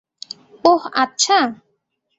ওহ, 0.63 0.81
আচ্ছা! 0.93 1.37